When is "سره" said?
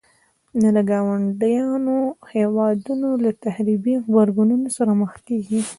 4.75-4.91